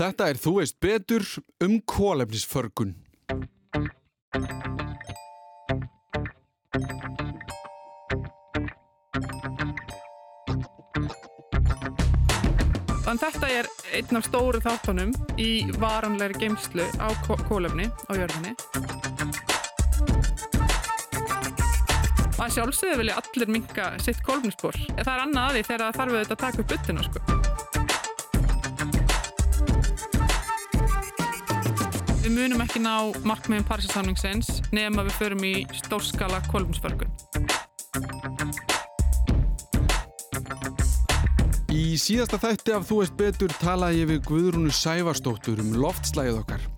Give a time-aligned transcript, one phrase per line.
[0.00, 1.24] Þetta er Þú veist betur
[1.60, 2.94] um kólefnisförgun.
[13.04, 13.68] Þannig þetta er
[13.98, 15.50] einn af stóru þáttunum í
[15.82, 17.12] varanlegri geimslu á
[17.50, 18.54] kólefni á jörðinni.
[22.40, 24.80] Það sjálfsögðu vilja allir minka sitt kólefnisspor.
[24.96, 27.39] Það er annað að því þegar það þarf auðvitað að taka upp byttuna sko.
[32.30, 37.10] Við munum ekki ná markmiðum Parísasamningsins nefn að við förum í stórskala kólefnisförgun.
[41.74, 46.70] Í síðasta þætti af Þú veist betur talaði ég við Guðrúnu Sævarstóttur um loftslægið okkar.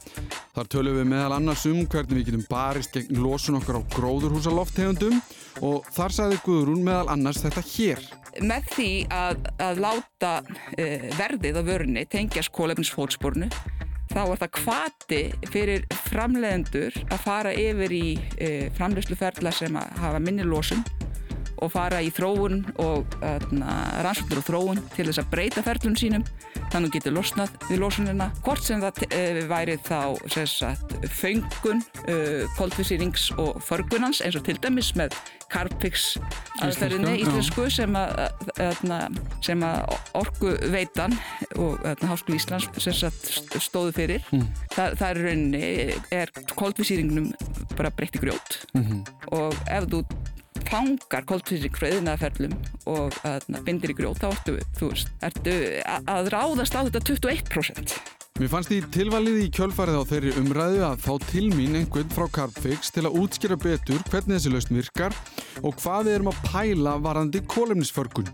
[0.56, 4.56] Þar tölum við meðal annars um hvernig við getum barist gegn losun okkar á gróðurhúsa
[4.56, 5.20] lofttegundum
[5.60, 8.04] og þar sagði Guðrún meðal annars þetta hér.
[8.40, 13.52] Með því að, að láta uh, verðið á vörunni tengjast kólefnisfótspornu
[14.12, 15.20] þá er það kvati
[15.52, 20.84] fyrir framlegendur að fara yfir í uh, framlegsluferðla sem hafa minni losun
[21.62, 26.24] og fara í þróun og rannsóknur og þróun til þess að breyta ferlum sínum.
[26.72, 28.30] Þannig að getur losnað við losunina.
[28.42, 30.00] Hvort sem það uh, væri þá
[30.48, 35.14] sagt, föngun, uh, koldfísýrings og förgunans eins og til dæmis með
[35.52, 36.16] Carpix
[36.62, 38.22] aðferðinni íslensku sem að,
[38.62, 38.82] að
[40.18, 41.16] orgu veitan
[41.60, 42.68] og Háskóli Íslands
[43.60, 44.46] stóðu fyrir mm.
[44.72, 45.72] Þa, það er rauninni
[46.22, 47.32] er koldfísýringnum
[47.76, 49.02] bara breytti grjót mm -hmm.
[49.38, 50.04] og ef þú
[50.72, 52.54] fangar koltvísing frá yðnaðferðlum
[52.90, 57.96] og að, bindir í grjót, þá ertu, þú veist, ertu að ráðast á þetta 21%.
[58.40, 62.24] Mér fannst því tilvalið í kjölfarið á þeirri umræðu að fá til mín einhvern frá
[62.32, 65.16] Carpfix til að útskýra betur hvernig þessi lausn virkar
[65.60, 68.32] og hvað við erum að pæla varandi kólefnisförgun.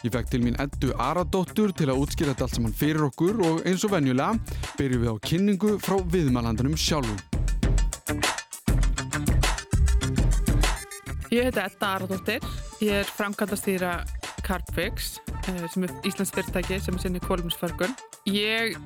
[0.00, 3.62] Ég fekk til mín Eddu Aradóttur til að útskýra þetta allt saman fyrir okkur og
[3.68, 7.20] eins og venjulega byrjum við á kynningu frá viðmælandunum sjálfum.
[11.28, 13.98] Ég heiti Edda Aradóttir, ég er framkvæmdastýra
[14.44, 15.18] Carpfix
[15.48, 17.92] eh, sem er Íslands fyrirtæki sem er sinni kólumsförgun.
[18.28, 18.76] Ég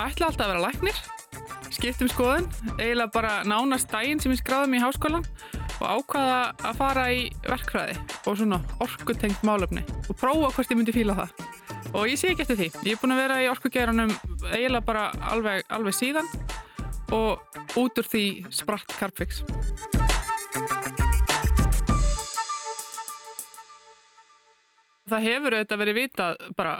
[0.00, 0.98] ætla alltaf að vera læknir,
[1.74, 2.46] skipt um skoðun,
[2.78, 5.26] eiginlega bara nánast daginn sem ég skráði mér í háskólan
[5.80, 6.38] og ákvaða
[6.70, 7.96] að fara í verkfræði
[8.28, 11.34] og svona orkutengt málöfni og prófa hvort ég myndi fíla það.
[11.90, 12.68] Og ég sé ekki eftir því.
[12.86, 14.12] Ég er búin að vera í orkugeranum
[14.52, 16.28] eiginlega bara alveg, alveg síðan
[17.12, 17.42] og
[17.80, 18.24] út úr því
[18.54, 19.42] spratt Carpfix.
[25.10, 26.74] Það hefur auðvitað verið vitað bara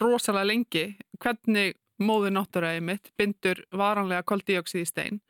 [0.00, 0.86] rosalega lengi
[1.20, 5.20] hvernig móður náttúræði mitt bindur varanlega koldíóksið í stein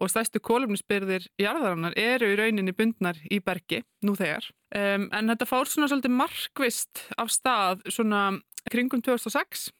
[0.00, 4.46] og stærstu kólumnisbyrðir jarðarannar eru í rauninni bundnar í bergi nú þegar.
[4.72, 8.22] Um, en þetta fór svona svolítið markvist af stað svona
[8.70, 9.70] kringum 2006.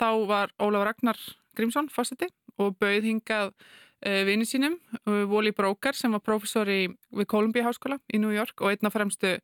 [0.00, 1.18] Þá var Ólaf Ragnar
[1.56, 2.30] Grímsson fórseti
[2.60, 6.84] og bauð hingað uh, vini sínum, uh, Wally Broker sem var professor í,
[7.16, 9.38] við Columbia Háskóla í New York og einna fremstu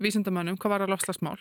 [0.00, 1.40] vísindamannum hvað var að lofslagsmál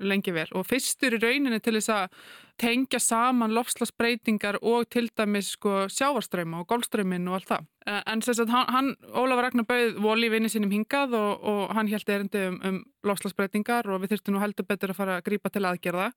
[0.00, 2.20] lengi vel og fyrstur í rauninni til þess að
[2.60, 7.68] tengja saman lofslagsbreytingar og til dæmis sko sjávarströyma og golfströymin og allt það.
[7.88, 11.72] Eh, en þess að hann, Ólafur Ragnar bauð voli í vinni sínum hingað og, og
[11.76, 15.24] hann held erindi um, um lofslagsbreytingar og við þurftum nú heldur betur að fara að
[15.30, 16.10] grípa til aðgerða.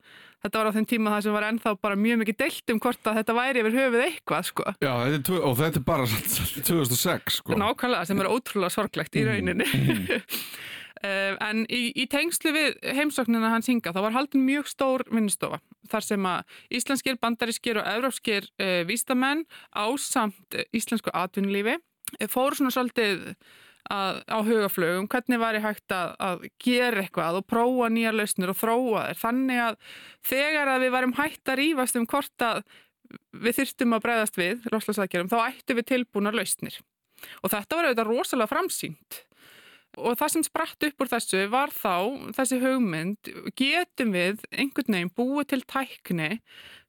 [0.44, 3.12] Þetta var á þeim tíma það sem var ennþá bara mjög mikið deilt um hvort
[3.12, 4.70] að þetta væri yfir höfuð eitthvað sko.
[4.84, 7.60] Já, þetta og þetta er bara 2006 sko.
[7.64, 9.70] Nákvæmlega sem er ótrúlega sorglegt í rauninni.
[9.72, 10.08] Mm.
[10.20, 10.28] Eh,
[11.04, 15.60] en í, í tengslu við heimsóknina hans hinga þá var haldin mjög stór vinnustofa
[15.92, 19.44] þar sem að íslenskir, bandarískir og evrópskir e, eh, výstamenn
[19.76, 21.76] á samt íslensku atvinnulífi
[22.20, 23.34] e, fóru svona svolítið
[23.92, 28.54] að, á hugaflögum hvernig var ég hægt að, að gera eitthvað og prófa nýja lausnir
[28.54, 29.78] og þróa þeir þannig að
[30.32, 32.64] þegar að við varum hægt að rýfast um hvort að
[33.44, 36.80] við þyrstum að breyðast við þá ættu við tilbúna lausnir.
[37.44, 39.20] Og þetta var auðvitað rosalega framsýnt
[40.02, 41.96] Og það sem spratt upp úr þessu var þá,
[42.34, 46.30] þessi hugmynd, getum við einhvern veginn búið til tækni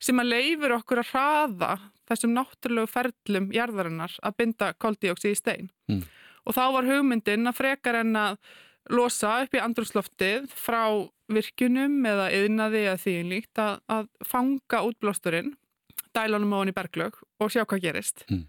[0.01, 1.73] sem að leifur okkur að hraða
[2.09, 5.69] þessum náttúrulegu ferlum jarðarinnar að binda koldíóksi í stein.
[5.91, 6.05] Mm.
[6.45, 8.41] Og þá var hugmyndin að frekar en að
[8.93, 10.85] losa upp í andrúsloftið frá
[11.33, 15.55] virkunum eða yðnaði eða því líkt að, að fanga útblásturinn,
[16.17, 18.25] dælunum á hann í berglög og sjá hvað gerist.
[18.33, 18.47] Mm.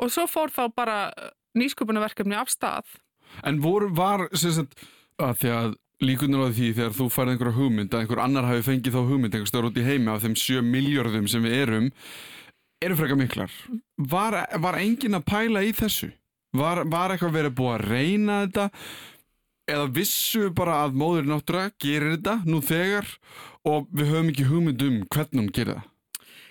[0.00, 0.98] Og svo fór þá bara
[1.56, 2.88] nýsköpunarverkefni af stað
[3.46, 4.82] En voru, var, sem sagt,
[5.20, 8.64] að því að líkunar á því þegar þú færði einhverja hugmynd að einhver annar hafi
[8.70, 11.90] fengið þá hugmynd einhver stöður út í heimi af þeim 7 miljardum sem við erum,
[12.80, 13.52] eru freka miklar.
[14.14, 16.10] Var, var engin að pæla í þessu?
[16.56, 18.66] Var, var eitthvað verið búið að reyna þetta?
[19.70, 23.06] Eða vissu bara að móður náttúrulega gerir þetta nú þegar
[23.68, 25.89] og við höfum ekki hugmynd um hvernig hún gerir það?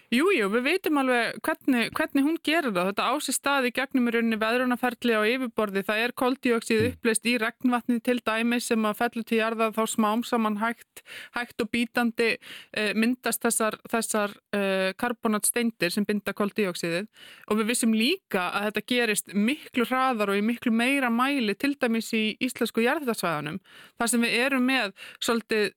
[0.10, 2.88] Jújú, jú, við veitum alveg hvernig, hvernig hún gerir það.
[2.88, 5.84] Þetta ási staði gegnum í rauninni veðrunaferli á yfirborði.
[5.86, 10.24] Það er koldioksið uppleist í regnvatni til dæmi sem að fellu til jarða þá smám
[10.26, 11.04] saman hægt,
[11.38, 17.06] hægt og bítandi uh, myndast þessar, þessar uh, karbonatsteindir sem binda koldioksiðið.
[17.54, 21.76] Og við vissum líka að þetta gerist miklu hraðar og í miklu meira mæli til
[21.78, 23.62] dæmis í íslensku jarðarsvæðanum.
[24.02, 25.70] Það sem við erum með svolítið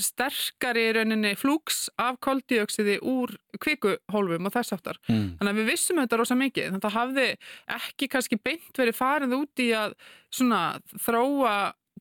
[0.00, 5.00] sterkari í rauninni flúks af koldíoksiði úr kvikuhólfum og þess aftar.
[5.08, 5.34] Mm.
[5.38, 6.70] Þannig að við vissum þetta rosa mikið.
[6.70, 7.26] Þannig að það hafði
[7.78, 9.98] ekki kannski beint verið farið út í að
[10.32, 10.62] svona,
[11.04, 11.54] þróa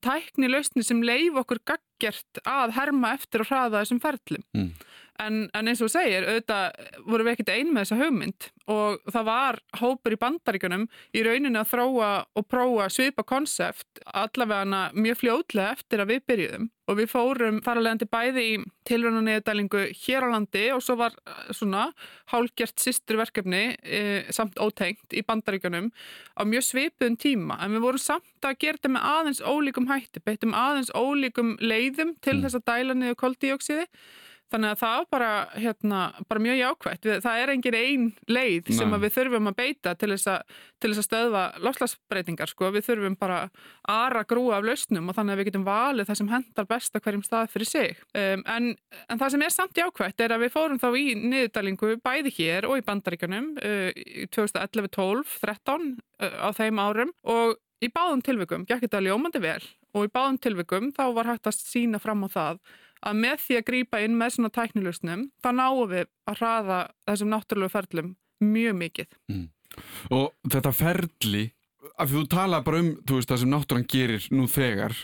[0.04, 1.62] tækni lausni sem leif okkur
[1.98, 4.46] gaggert að herma eftir og hraða þessum ferlum.
[4.54, 4.72] Mm.
[5.18, 6.78] En, en eins og segir, auðvitað
[7.08, 10.86] vorum við ekkert ein með þessa hugmynd og það var hópur í bandaríkunum
[11.16, 16.68] í rauninu að þróa og prófa svipa konsept allavega mjög fljóðlega eftir að við byrjuðum
[16.88, 21.88] og við fórum faralegandi bæði í tilröndunniðdælingu hér á landi og svo var eh, svona
[22.32, 24.02] hálgjert sýsturverkefni e,
[24.36, 25.90] samt ótengt í bandaríkunum
[26.36, 30.24] á mjög svipuðum tíma en við vorum samt að gera þetta með aðeins ólíkum hætti,
[30.24, 31.56] beittum aðeins ólíkum
[31.88, 32.46] leiðum til mm.
[32.46, 33.86] þess að dæla niður koldíóksiði
[34.48, 35.30] Þannig að það bara,
[35.60, 37.08] hérna, bara mjög jákvægt.
[37.24, 41.02] Það er engin einn leið sem við þurfum að beita til þess að, til þess
[41.02, 42.52] að stöðva lofslagsbreytingar.
[42.54, 42.70] Sko.
[42.72, 43.42] Við þurfum bara
[43.92, 47.26] aðra grúa af lausnum og þannig að við getum valið það sem hendar besta hverjum
[47.28, 48.02] stað fyrir sig.
[48.16, 48.72] Um, en,
[49.12, 52.70] en það sem er samt jákvægt er að við fórum þá í niðurdalingu bæði hér
[52.72, 55.90] og í bandaríkanum uh, í 2011, 12, 13
[56.24, 59.60] uh, á þeim árum og í báðum tilvikum, gekk þetta ljómandi vel
[59.98, 62.62] og í báðum tilvikum þá var hægt að sína fram á það
[63.06, 66.80] að með því að grýpa inn með svona tæknilusnum þá náum við að hraða
[67.10, 69.12] þessum náttúrulegu ferlum mjög mikið.
[69.32, 69.46] Mm.
[70.14, 71.44] Og þetta ferli,
[71.98, 74.96] af því þú tala bara um veist, það sem náttúran gerir nú þegar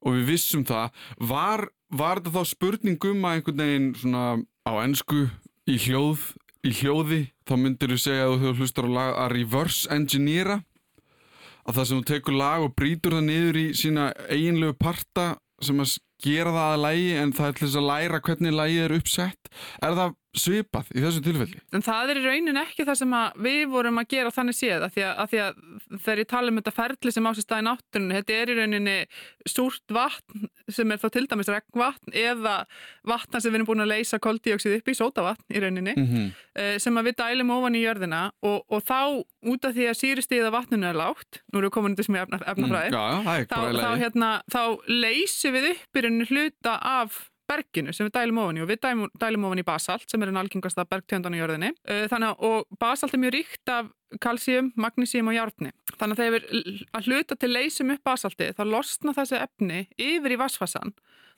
[0.00, 0.94] og við vissum það,
[1.28, 4.24] var, var þetta þá spurningum að einhvern veginn svona
[4.64, 5.26] á ennsku
[5.68, 6.22] í hljóð,
[6.64, 10.60] í hljóði, þá myndir þú segja að þú hlustar lag að reverse engineera
[11.70, 15.26] að það sem þú tekur lag og brítur það niður í sína eiginlegu parta
[15.64, 18.80] sem að gera það að lægi en það er til þess að læra hvernig lægi
[18.84, 19.50] er uppsett.
[19.80, 21.60] Er það svipað í þessu tilfelli?
[21.74, 24.92] En það er í raunin ekki það sem við vorum að gera þannig séð að
[24.94, 25.62] því að, að, því að
[26.04, 28.96] þegar ég tala um þetta ferli sem ásist að í náttunni þetta er í rauninni
[29.50, 32.54] súrt vatn sem er þá til dæmis regnvatn eða
[33.10, 36.78] vatna sem við erum búin að leysa koldíóksið upp í sótavatn í rauninni mm -hmm.
[36.78, 40.86] sem við dælum ofan í jörðina og, og þá út af því að síristíða vatninu
[40.86, 44.62] er lágt nú erum við komin til sem ég efnafræði mm, þá, þá, hérna, þá
[44.86, 48.82] leysum við upp í rauninni hluta af berginu sem við dælum ofan í og við
[48.86, 51.72] dælum, dælum ofan í basalt sem er einn algengasta bergtjöndan í jörðinni.
[51.84, 55.70] Þannig að og basalt er mjög ríkt af kalsíum, magnísíum og hjárni
[56.00, 60.34] þannig að þegar við að hluta til leysum upp basalti þá losna þessi efni yfir
[60.34, 60.94] í vassfassan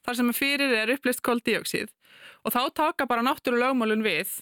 [0.06, 1.92] þar sem fyrir er upplist koldíóksið
[2.46, 4.38] og þá taka bara náttúrulega lögmálun við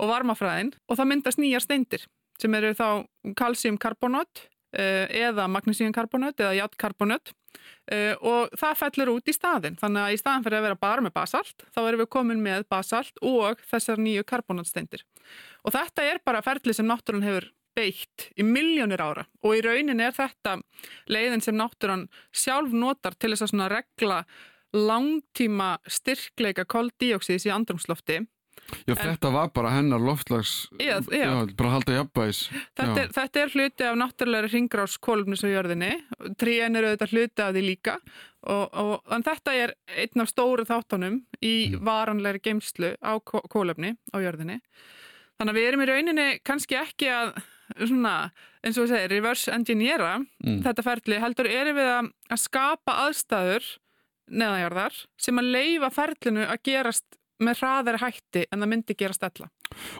[0.00, 2.06] og varmafræðin og það myndast nýjar steindir
[2.40, 2.88] sem eru þá
[3.36, 4.46] kalsíumkarbonat
[4.76, 7.32] eða magnísíumkarbonat eða játtkarbonat
[7.86, 11.02] Uh, og það fellur út í staðin þannig að í staðin fyrir að vera bara
[11.04, 15.04] með basalt þá erum við komin með basalt og þessar nýju karbonatsteindir
[15.62, 17.46] og þetta er bara ferli sem náttúrann hefur
[17.76, 19.26] beitt í miljónir ára.
[19.44, 20.56] Og í raunin er þetta
[21.12, 24.22] leiðin sem náttúrann sjálf notar til þess að regla
[24.76, 28.22] langtíma styrkleika koldíóksíðs í andrumslofti
[28.86, 31.22] Já, en, þetta var bara hennar loftlags, já, já.
[31.22, 32.40] já bara halda jafnvægis.
[32.78, 35.92] Þetta er, þetta er hluti af náttúrulega ringgrás kólumnis á jörðinni,
[36.40, 37.96] tríen eru auðvitað hluti af því líka
[38.46, 41.82] og, og en þetta er einn af stóru þáttanum í mm.
[41.86, 44.60] varanleiri geimslu á kólumni á jörðinni.
[45.36, 47.34] Þannig að við erum í rauninni kannski ekki að,
[47.82, 48.14] svona,
[48.64, 50.62] eins og við segir, reverse engineera mm.
[50.64, 53.74] þetta ferli, heldur erum við að, að skapa aðstæður
[54.26, 59.48] neðanjarðar sem að leifa ferlinu að gerast með hraðari hætti en það myndi gera stella.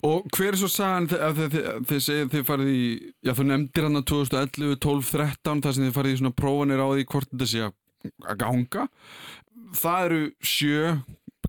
[0.07, 1.57] Og hver er svo sagan þegar þið,
[1.91, 2.87] þið segið þið farið í,
[3.27, 6.83] já þú nefndir hann að 2011, 12, 13 þar sem þið farið í svona prófanir
[6.83, 8.87] á því hvort þetta sé að ganga.
[9.77, 10.97] Það eru sjö,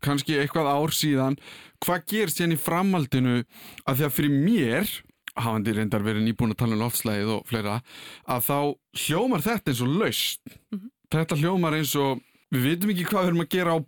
[0.03, 1.37] kannski eitthvað ár síðan.
[1.85, 3.37] Hvað gerst hérna í framhaldinu
[3.85, 4.93] að því að fyrir mér,
[5.37, 7.79] hafandi reyndar verið nýbúin að tala um loftslæðið og fleira,
[8.25, 8.59] að þá
[9.05, 10.41] hljómar þetta eins og laust.
[10.47, 10.93] Mm -hmm.
[11.13, 12.23] Þetta hljómar eins og
[12.53, 13.79] Við veitum ekki hvað við erum að gera á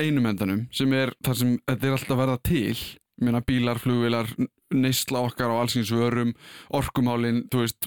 [0.00, 2.80] einum endanum sem er þar sem þetta er alltaf verða til.
[3.20, 4.30] Meina, bílar, flugvilar,
[4.72, 6.32] neysla okkar á allsins vörum,
[6.72, 7.86] orkumálin veist,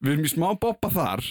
[0.00, 1.24] við erum í smá boppa þar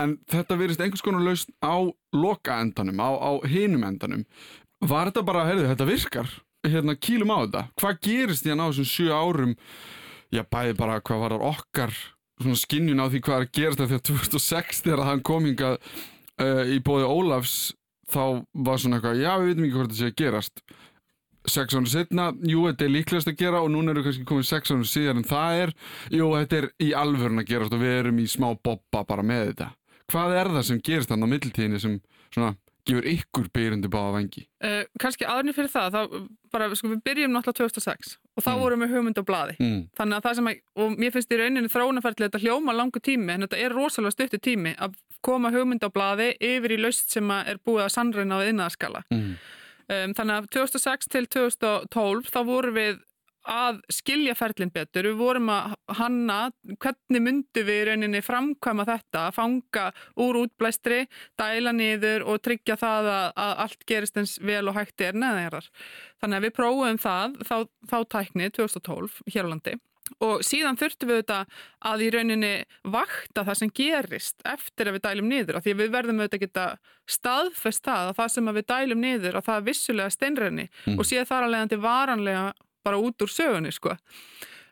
[0.00, 1.76] en þetta verist einhvers konar laust á
[2.16, 4.24] loka endanum á, á hinum endanum.
[4.80, 6.30] Var þetta bara, heyrðu, þetta virkar?
[6.64, 9.52] Hérna kýlum á þetta, hvað gerist því að ná þessum sjö árum?
[10.32, 11.94] Já, bæði bara hvað var okkar
[12.40, 15.76] svona skinnjun á því hvað er að gerast þegar 2006 þegar hann kom hingað
[16.40, 17.56] uh, í bóði Ólafs
[18.10, 18.22] þá
[18.66, 20.64] var svona eitthvað, já við veitum ekki hvort það sé að gerast
[21.48, 24.72] sex ánum setna, jú, þetta er líklegast að gera og núna eru kannski komið sex
[24.72, 25.72] ánum síðan en það er,
[26.12, 29.46] jú, þetta er í alvörun að gerast og við erum í smá boppa bara með
[29.50, 29.70] þetta.
[30.10, 31.96] Hvað er það sem gerist þannig á mittiltíðinni sem
[32.34, 32.52] svona
[32.88, 34.42] gefur ykkur byrjundi báða vengi?
[34.64, 38.60] Uh, kannski aðrinni fyrir það, þá bara, sko, við byrjum náttúrulega 2006 og þá Mm.
[38.62, 39.54] vorum við hugmynd á blaði.
[39.60, 39.80] Mm.
[39.98, 43.32] Þannig að það sem, að, og mér finnst í rauninni þróunaferðli þetta hljóma langu tími,
[43.34, 47.30] en þetta er rosalega stuttu tími að koma hugmynd á blaði yfir í laust sem
[47.30, 49.02] er búið að sannreina á innaðaskala.
[49.12, 49.34] Mm.
[49.90, 53.00] Um, þannig að 2006 til 2012 þá vorum við
[53.48, 56.38] að skilja ferlinn betur, við vorum að hanna
[56.82, 59.84] hvernig myndu við rauninni framkvæma þetta, að fanga
[60.20, 61.06] úr útblæstri,
[61.40, 65.70] dæla niður og tryggja það að, að allt gerist eins vel og hægt er neðanjarðar.
[66.20, 67.56] Þannig að við prófum það, þá,
[67.90, 69.76] þá tækni 2012 hér á landi
[70.26, 71.36] og síðan þurftum við þetta
[71.86, 72.48] að í rauninni
[72.90, 76.42] vakta það sem gerist eftir að við dælum niður af því við verðum auðvitað að
[76.42, 76.64] geta
[77.14, 80.98] staðfest það að það sem við dælum niður að það er vissulega steinrenni Mm.
[80.98, 82.42] og síðan þar að leiðandi varanlega
[82.90, 83.96] bara út úr sögunni sko.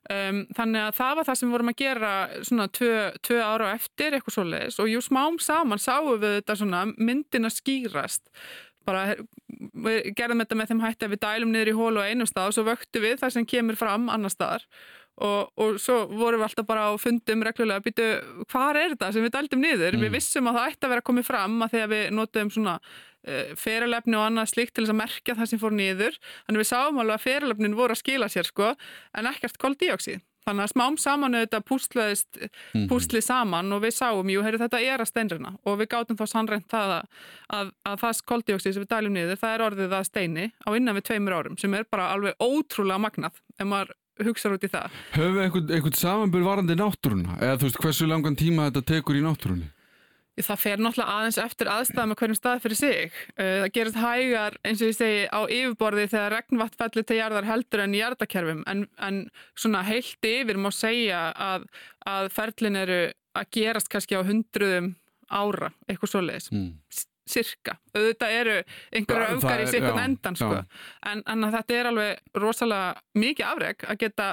[0.08, 2.12] Um, þannig að það var það sem við vorum að gera
[2.48, 2.92] svona tvö,
[3.28, 4.78] tvö ára á eftir eitthvað svoleiðis.
[4.80, 8.25] Og jú smám saman sáum við þetta svona myndin að skýrast.
[8.88, 9.18] Bara
[9.84, 12.52] við gerðum þetta með þeim hætti að við dælum niður í hólu á einum stað
[12.52, 14.64] og svo vöktu við það sem kemur fram annar staðar
[15.18, 18.06] og, og svo vorum við alltaf bara á fundum reglulega að býtu
[18.52, 19.96] hvað er þetta sem við dældum niður?
[19.98, 20.04] Mm.
[20.06, 23.52] við vissum að það ætti að vera komið fram að þegar við notum svona uh,
[23.58, 26.18] feralefni og annað slíkt til þess að merkja það sem fór niður.
[26.46, 28.72] Þannig við sáum alveg að feralefnin voru að skila sér sko
[29.18, 32.38] en ekkert koldíoksíð þannig að smám saman auðvitað púslaðist
[32.72, 32.87] Mhm.
[32.88, 35.50] púslið saman og við sáum, jú, heyri, þetta er að steinrina.
[35.66, 37.08] Og við gátum þá sannreint það að,
[37.58, 40.96] að, að það koldíoksíð sem við dælum niður, það er orðið að steini á innan
[40.96, 43.37] við tveimur árum sem er bara alveg ótrúlega magnað.
[43.58, 43.92] Ef maður
[44.26, 44.90] hugsa út í það.
[45.14, 47.37] Höfum við einhvern, einhvern samanbyrð varandi náttúruna?
[47.40, 49.68] Eða þú veist, hversu langan tíma þetta tekur í náttúrunni?
[50.38, 53.16] Það fer náttúrulega aðeins eftir aðstæðum að hverjum stað fyrir sig.
[53.34, 57.48] Uh, Það gerist hægar, eins og ég segi, á yfirborði þegar regnvatt fellir til jarðar
[57.48, 59.18] heldur en í jarðakerfum, en, en
[59.58, 61.66] svona heilt yfir má segja að,
[62.06, 63.00] að ferlin eru
[63.34, 64.92] að gerast kannski á hundruðum
[65.28, 66.70] ára, eitthvað svoleiðis, Mm.
[67.30, 67.76] Cirka.
[67.94, 68.56] Auðvitað eru
[68.92, 70.61] einhverja Það öfgar í já, endan, sko.
[71.11, 74.28] En, en þetta er alveg rosalega mikið afreg að geta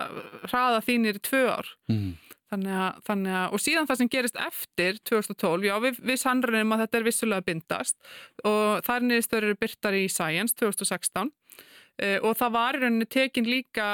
[0.49, 1.73] hraða þínir í tvö ár.
[1.91, 2.13] Mm.
[2.55, 6.75] Þannig að, þannig að, og síðan það sem gerist eftir 2012, já við, við sannrunum
[6.75, 8.11] að þetta er vissulega bindast
[8.45, 13.49] og þar niðurstöður eru byrtar í Science 2016 uh, og það var í rauninni tekin
[13.49, 13.89] líka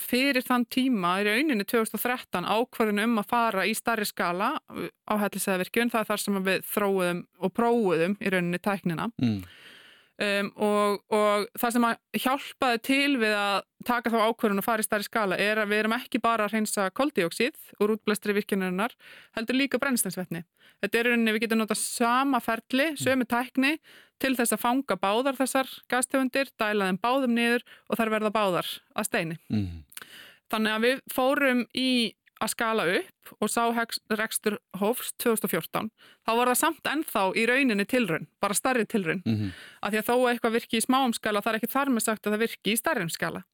[0.00, 5.92] fyrir þann tíma í rauninni 2013 ákvarðin um að fara í starri skala á hellisæðavirkjun,
[5.92, 9.42] það er þar sem við þróuðum og prófuðum í rauninni tæknina Mm.
[10.20, 14.84] Um, og, og það sem að hjálpaði til við að taka þá ákvörðun og fara
[14.84, 18.94] í stærri skala er að við erum ekki bara að reynsa koldíóksið úr útblæstri virkjunarinnar
[19.36, 20.44] heldur líka brennstensvetni.
[20.82, 23.76] Þetta er rauninni við getum nota sama ferli, sömu tækni
[24.22, 28.68] til þess að fanga báðar þessar gastegundir, dæla þeim báðum niður og þær verða báðar
[28.94, 29.38] að steini.
[29.50, 29.82] Mm.
[30.52, 31.90] Þannig að við fórum í
[32.42, 33.62] að skala upp og sá
[34.18, 35.90] rekstur hófs 2014.
[36.26, 39.22] Þá var það samt ennþá í rauninni tilraun, bara starri tilraun.
[39.26, 39.54] Mm.
[39.80, 42.06] Af því að þó að eitthvað virki í smáum skala, það er ekki þar með
[42.08, 43.44] sagt að það virki í starrim skala.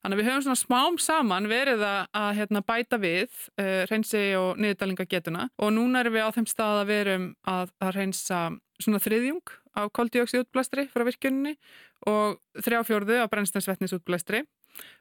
[0.00, 3.28] Þannig að við höfum svona smám saman verið að, að hérna, bæta við
[3.60, 7.74] uh, reynsi og niðurdælingagetuna og núna erum við á þeim stað að við erum að,
[7.78, 8.40] að reynsa
[8.80, 11.54] svona þriðjung af koldíoxíðutblæstri frá virkjuninni
[12.10, 14.42] og þrjáfjörðu af brennstensvetnisútblæstri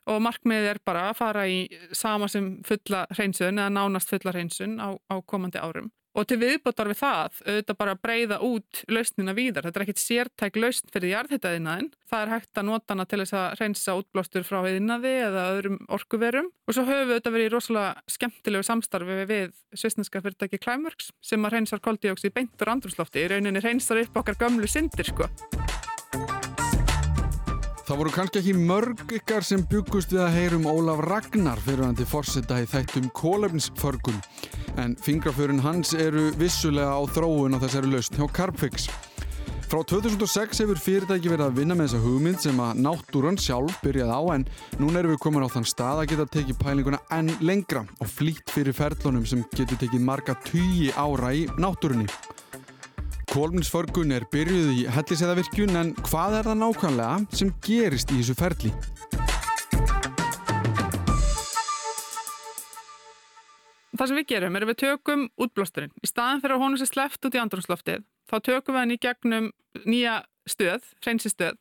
[0.09, 1.61] og markmiðið er bara að fara í
[1.95, 5.91] sama sem fulla hreinsun eða nánast fulla hreinsun á, á komandi árum.
[6.17, 9.67] Og til viðbótar við það, auðvitað bara að breyða út lausnina víðar.
[9.67, 11.91] Þetta er ekkit sértæk lausn fyrir jarðhitaðinaðin.
[12.09, 15.77] Það er hægt að nota hana til þess að reynsa útblástur frá yðnaði eða öðrum
[15.99, 16.49] orkuverum.
[16.65, 21.45] Og svo höfum við auðvitað verið í rosalega skemmtilegu samstarfi við svistneska fyrirtæki Climeworks sem
[21.45, 23.23] að reynsar koldíóksið beint úr andrúslofti.
[23.23, 25.29] Í rauninni reynsar upp okkar gömlu syndir, sko.
[27.89, 32.59] Það voru kannski ekki mörg ykkar sem byggust við að heyrum Ólaf Ragnar fyrirvændi fórseta
[32.61, 34.19] í þættum kólefnisförgun
[34.83, 38.85] en fingraförin hans eru vissulega á þróun á þessari lausn hjá Carpfix.
[39.71, 44.21] Frá 2006 hefur fyrirtæki verið að vinna með þessa hugmynd sem að náttúran sjálf byrjaði
[44.21, 44.45] á en
[44.77, 48.53] núna erum við komin á þann stað að geta tekið pælinguna enn lengra og flýtt
[48.53, 52.05] fyrir ferlunum sem getur tekið marga tugi ára í náttúrunni.
[53.29, 58.71] Kolminsförgun er byrjuð í helliseiðavirkjun en hvað er það nákvæmlega sem gerist í þessu ferli?
[63.93, 65.93] Það sem við gerum er að við tökum útblásturinn.
[66.01, 68.99] Í staðan fyrir að honum sé sleppt út í andrumsloftið, þá tökum við hann í
[69.05, 69.51] gegnum
[69.85, 70.15] nýja
[70.49, 71.59] stöð, hreinsistöð,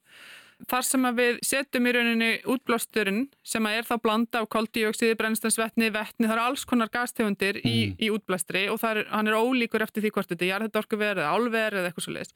[0.69, 6.27] þar sem við setjum í rauninni útblásturinn sem er þá blanda af koldíóksiði, brennstansvetni, vetni,
[6.27, 7.97] það eru alls konar gastegundir í, Mm.
[8.03, 11.31] í útblástri og það er, hann er ólíkur eftir því hvort þetta er jarðhættorkuver eða
[11.37, 12.35] álver eða eitthvað svo leiðis.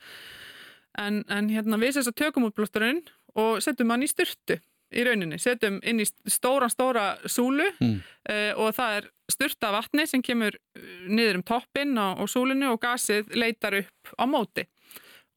[0.98, 3.02] En, en hérna við sérst að tökum útblásturinn
[3.34, 4.58] og setjum hann í styrtu
[4.92, 8.02] í rauninni, setjum inn í stóran stóra súlu Mm.
[8.28, 12.70] uh, og það er styrta vatni sem kemur uh, niður um toppinn á, á súlinu
[12.74, 14.66] og gasið leitar upp á móti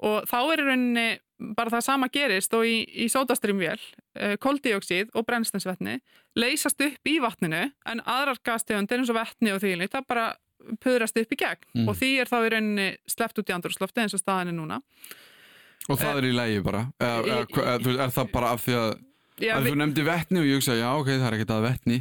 [0.04, 1.08] og þá er í rauninni
[1.56, 3.77] bara það sama gerist og í, í sótastrýmvél,
[4.22, 6.00] uh, koldíóksíð og brennstensvetni
[6.39, 10.25] leysast upp í vatninu en aðrar gastegundir eins og vetni og þvíli, það bara
[10.82, 11.68] puðrast upp í gegn.
[11.75, 11.89] Mm.
[11.92, 14.82] og því er þá í rauninni sleppt út í andrúrslofti eins og staðan er núna.
[15.92, 16.88] Og það er í lægi bara?
[16.98, 18.92] Eða, þú veist, Er það bara af því að,
[19.54, 22.00] að þú nefndi vetni og ég hugsa já ok, það er ekkert að vetni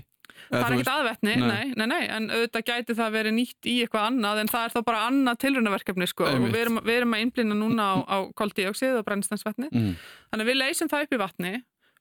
[0.51, 1.73] Það er ekkert aðvetni, Nei.
[1.75, 1.87] nei.
[1.95, 5.05] Nei, en auðvitað gæti það verið nýtt í eitthvað annað en það er þá bara
[5.11, 9.07] annað tilrunaverkefni sko og við erum, við erum að innblina núna á, á koldíóksið og
[9.07, 9.95] brennstensvetni mm.
[10.33, 11.55] þannig við leysum það upp í vatni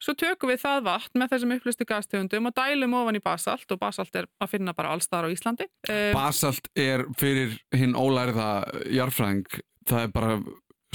[0.03, 3.79] svo tökum við það vatn með þessum upplustu gastegundum og dælum ofan í basalt og
[3.81, 8.49] basalt er að finna bara allstaðar á Íslandi uh, Basalt er fyrir hinn ólærða
[8.91, 9.47] jarfræðing
[9.87, 10.35] það er bara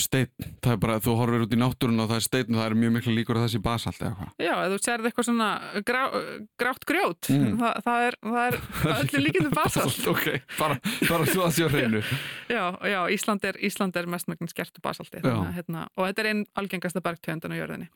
[0.05, 2.67] steinn það er bara, þú horfir út í náttúrun og það er steinn og það
[2.71, 4.31] er mjög miklu líkur að það sé basalt eða hvað.
[4.47, 5.49] Já, ef þú sérð eitthvað svona
[5.91, 6.03] grá,
[6.63, 7.59] grátt grjót Mm.
[7.61, 8.59] það, það er, er
[8.99, 10.01] öllu líkindi basalt.
[10.15, 10.27] ok,
[10.59, 10.79] bara,
[11.09, 12.03] bara svo að sé á hreinu.
[12.49, 16.31] Já, já Ísland, er, Ísland er mestmögnin skertu basalti þannig, að, hérna, og þetta er
[16.33, 17.89] einn algengasta bergtegundin á jörðinni.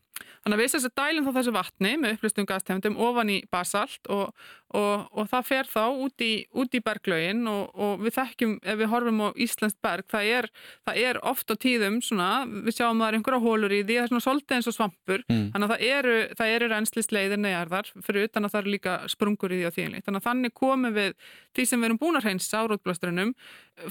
[0.42, 4.08] Þannig að við þess að dælum þá þessu vatni með upplustum gastegundum ofan í basalt
[4.12, 4.32] og,
[4.74, 8.78] og, og það fer þá út í, út í berglögin og, og við þekkjum, ef
[8.80, 10.48] við horfum á Íslands berg, það er,
[10.88, 13.96] það er oft á tíðum svona, við sjáum að það er einhverja hólur í því,
[13.96, 15.48] það er svona svolítið eins og svampur Mm.
[15.54, 19.52] þannig að það eru, það eru reynslisleiðir neðarðar fyrir utan að það eru líka sprungur
[19.54, 20.06] í því og þínlíkt.
[20.08, 21.12] Þannig að þannig komum við
[21.54, 23.34] því sem við erum búin að reynsa á rótblöstrunum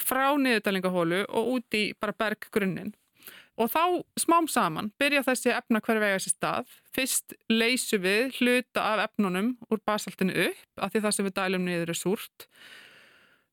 [0.02, 2.92] frá niðurdælingahólu og út í bara berggrunnin.
[3.60, 3.84] Og þá
[4.20, 6.72] smám saman byrja þessi efna hverju vega sér stað.
[6.96, 11.68] Fyrst leysum við hluta af efnunum úr basaltinu upp af því það sem við dælum
[11.68, 12.48] niður er súrt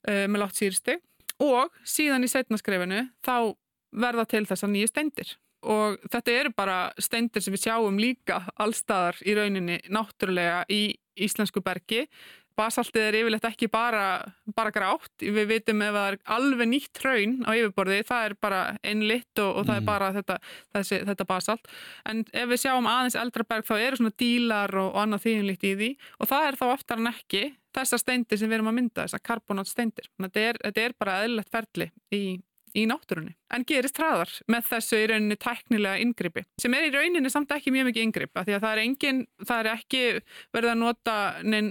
[0.08, 0.98] uh, með látt sýrsti
[1.42, 3.54] og síðan í setnaskrefinu þá
[3.98, 5.36] verða til þessar nýju steindir.
[5.68, 11.62] Og þetta eru bara steindir sem við sjáum líka allstaðar í rauninni náttúrulega í íslensku
[11.66, 12.04] bergi
[12.58, 14.02] basaltið er yfirleitt ekki bara,
[14.56, 18.60] bara grátt, við vitum ef það er alveg nýtt hraun á yfirborði það er bara
[18.82, 19.86] einlitt og, og það er Mhm.
[19.92, 20.38] bara þetta,
[20.74, 21.70] þessi, þetta basalt.
[22.04, 25.64] En ef við sjáum aðeins eldra berg þá eru svona dílar og, og annað þýðinlíkt
[25.70, 25.90] í því.
[26.20, 27.44] Og það er þá oftar en ekki
[27.78, 31.18] þessar steindir sem við erum að mynda, þessar karbonát steindir þetta er, þetta er bara
[31.22, 32.22] eðlilegt ferli í,
[32.74, 37.30] í náttúrunni, en gerist hraðar með þessu í rauninni tæknilega inngripi sem er í rauninni
[37.32, 40.02] samt ekki mjög mikið inngripa því að það er engin, það er ekki
[40.56, 41.70] verið að nota neinn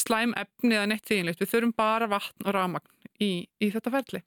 [0.00, 2.88] slæm efni eða neitt þýðinlegt, við þurfum bara vatn og ramagn
[3.20, 4.22] í, í þetta ferli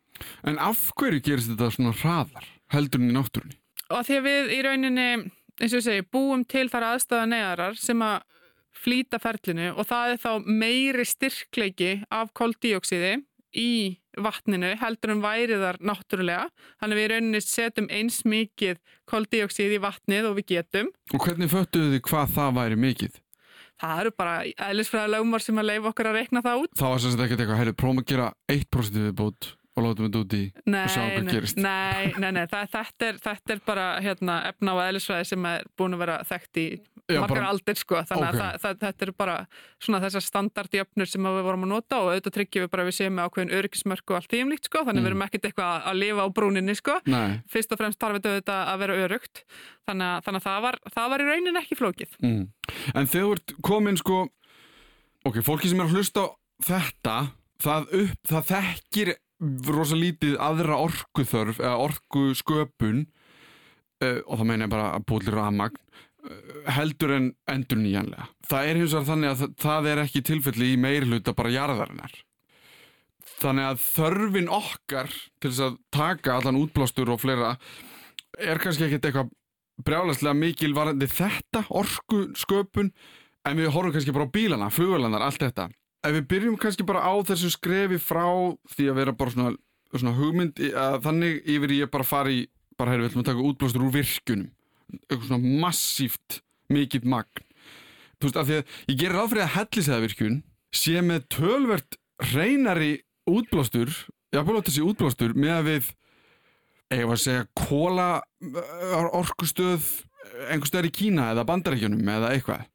[0.47, 3.57] En af hverju gerist þetta svona hraðar heldur en í náttúrunni?
[3.89, 5.07] og því að við í rauninni
[5.55, 8.23] eins og ég segi, búum til þar aðstöða neðarar sem að
[8.75, 13.13] flýta ferlinu og það er þá meiri styrkleiki af koldíoksiði
[13.55, 13.69] í
[14.19, 16.49] vatninu heldur en væri þar náttúrulega
[16.81, 21.51] þannig við í rauninni setjum eins mikið koldíoksið í vatnið og við getum Og hvernig
[21.51, 23.15] föttuðu þið hvað það væri mikið?
[23.81, 24.33] Það eru bara
[24.69, 27.43] eðlisfræða lögumar sem að leifa okkur að reikna það út Það var sem sagt ekkert
[27.45, 31.31] eitthvað, heyrðu, prófum að gera 1% viðbót og látum þetta út í Nei, sjá hvað
[31.33, 31.57] gerist.
[31.59, 35.65] nei, nei, nei það, þetta, er, þetta er bara hérna, efna og eðlisfræði sem er
[35.75, 36.67] búin að vera þekkt í
[37.07, 38.41] Já, margar bara- aldir sko, þannig Ok.
[38.41, 39.35] að það, þetta eru bara
[39.79, 42.95] svona þessar standardjöfnur sem við vorum að nota og auðvitað tryggjum við bara að við
[42.97, 45.05] séum með ákveðin öryggismörk og allt tíumlíkt sko, þannig Mm.
[45.05, 48.31] við erum ekkert eitthvað að lifa á brúninni sko, Nei, fyrst og fremst þarf þetta
[48.33, 49.43] auðvitað að vera örugt,
[49.87, 52.11] þannig að, þannig að það, var, það var í raunin ekki flókið.
[52.23, 52.47] mm.
[52.95, 54.29] En þegar komin sko
[55.25, 56.29] Ok, fólki sem er að hlusta
[56.61, 59.15] þetta það, upp, það þekkir
[59.73, 63.07] rosa lítið aðra orkuþörf eða orkusköpun
[64.03, 66.14] uh, og það meina bara að rafmagn uh,
[66.75, 68.27] heldur en endur nýjanlega.
[68.49, 72.15] Það er hins vegar þannig að það, er ekki tilfelli í meiri hluta bara jarðarinnar.
[73.35, 77.55] Þannig að þörfin okkar til þess að taka allan útblástur og fleira
[78.39, 79.33] er kannski ekkert eitthvað
[79.85, 82.91] brjálæslega mikil varandi þetta orkusköpun
[83.45, 85.69] en við horfum kannski bara á bílana, flugvelanar, allt þetta.
[86.05, 88.25] Ef við byrjum kannski bara á þessu skrefi frá
[88.71, 89.55] því að vera bara svona,
[89.91, 93.47] svona hugmynd að þannig yfir að bara fara í bara heyrðu, við ætlum að taka
[93.49, 94.54] útblástur úr virkunum
[95.05, 96.39] eitthvað svona massíft
[96.73, 97.45] mikið magn.
[98.15, 100.37] Þú veist, af því að ég gerir ráð fyrir að hellisæðavirkjun
[100.75, 101.97] sé með tölvert
[102.31, 102.91] reynari
[103.29, 103.91] útblástur
[104.35, 105.89] jafnvel átt þessi útblástur með að við
[106.93, 109.89] eigum að segja kóla uh, orkustöð
[110.49, 112.65] einhver stöður í Kína eða bandarækjunum eða eitthvað.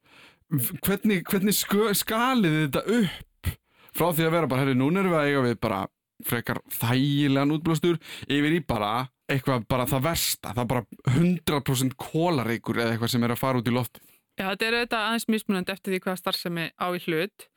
[0.83, 3.51] Hvernig, hvernig skö, skalið þið þetta upp
[3.95, 5.81] frá því að vera bara, herri, núna erum við að eiga við bara
[6.27, 8.91] frekar þægilegan útblástur yfir í bara
[9.35, 13.61] eitthvað bara það versta, það er bara 100% kólareikur eða eitthvað sem er að fara
[13.61, 17.01] út í loftið Já, þetta er auðvitað aðeins mismunandi eftir því hvað starfsemi á í
[17.05, 17.47] hlut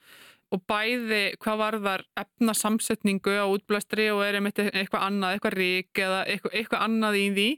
[0.55, 6.21] og bæði hvað varðar efnasamsetningu á útblæstri og er einmitt eitthvað annað, eitthvað rík eða
[6.29, 7.49] eitthvað, eitthvað annað í því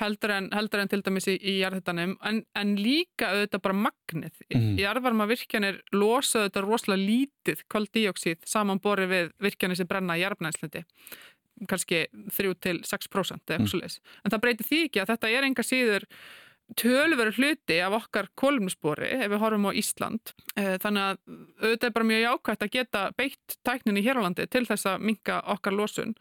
[0.00, 4.40] heldur en, heldur en til dæmis í, í jarðhittanum en, en líka auðvitað bara magnið.
[4.48, 4.78] Mhm.
[4.80, 10.84] Jarðvarma virkjanir losa auðvitað rosalega lítið koldíoksíð samanborið við virkjanir sem brenna í jarðbnæslindi
[11.70, 12.04] kannski
[12.36, 13.98] 3-6% eða eitthvað mm.
[14.22, 16.08] en það breytir því ekki að þetta er enga síður
[16.78, 20.32] tölveru hluti af okkar kolumnusbori ef við horfum á Ísland.
[20.56, 21.18] Eh, þannig að
[21.60, 25.06] auðvitað er bara mjög jákvæmt að geta beitt tækninni hér á landi til þess að
[25.08, 26.14] minka okkar losun.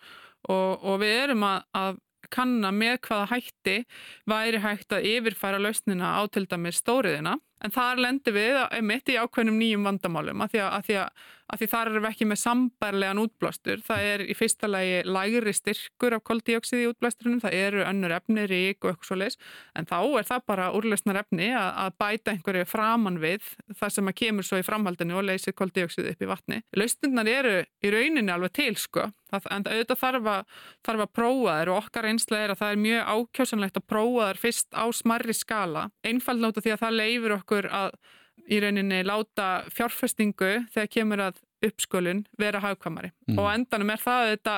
[0.50, 2.02] Og, og við erum að, að
[2.32, 3.78] kanna með hvaða hætti
[4.30, 9.18] væri hægt að yfirfæra lausnina á til dæmis stóriðina en þar lendir við mitt í
[9.20, 12.28] ákveðnum nýjum vandamálum að því að, að, því að, að því þar erum við ekki
[12.30, 13.84] með sambærlegan útblástur.
[13.86, 18.46] Það er í fyrsta lagi lægri styrkur af koldíoksið í útblásturinn, það eru önnur efni,
[18.50, 19.40] rík og eitthvað svo leiðs
[19.78, 24.20] en þá er það bara úrlösnar efni að bæta einhverju framann við það sem að
[24.24, 26.62] kemur svo í framhaldinu og leysir koldíoksið upp í vatni.
[26.78, 31.72] Lausnirnar eru í rauninni alveg til sko en auðvitað þarf að, þarf að prófa þær
[31.72, 35.36] og okkar einslega er að það er mjög ákjósanlegt að prófa þær fyrst á smarri
[35.38, 36.64] skala einfallnóta
[38.50, 43.38] í rauninni láta fjárfestingu þegar kemur að uppskölun vera hagkvamari mm.
[43.38, 44.56] og endanum er það þetta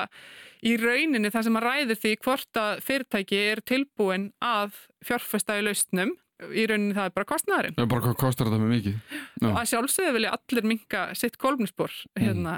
[0.64, 5.66] í rauninni það sem að ræðir því hvort að fyrirtæki er tilbúin að fjárfesta í
[5.66, 6.14] lausnum
[6.50, 7.76] í rauninni það er bara kostnæðarinn.
[7.78, 9.16] Já, bara hvað kostar þetta með mikið?
[9.38, 9.48] Já.
[9.50, 12.22] Að sjálfsögðu vilja allir minka sitt kolmnisbor, mm.
[12.24, 12.54] hérna,